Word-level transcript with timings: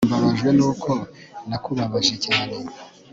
Mbabajwe 0.07 0.49
nuko 0.57 0.91
nakubabaje 1.49 2.15
cyane 2.25 2.55